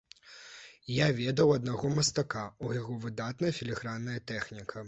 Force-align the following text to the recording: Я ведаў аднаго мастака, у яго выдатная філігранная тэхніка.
Я 0.93 1.07
ведаў 1.19 1.53
аднаго 1.57 1.93
мастака, 1.99 2.47
у 2.69 2.73
яго 2.79 2.99
выдатная 3.07 3.55
філігранная 3.59 4.19
тэхніка. 4.35 4.77